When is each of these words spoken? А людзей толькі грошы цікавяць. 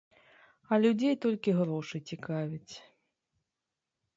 А 0.71 0.77
людзей 0.85 1.15
толькі 1.27 1.53
грошы 1.59 1.97
цікавяць. 2.13 2.73